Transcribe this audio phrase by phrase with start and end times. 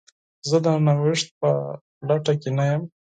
[0.49, 1.49] زه د نوښت په
[2.07, 2.83] لټه کې نه یم.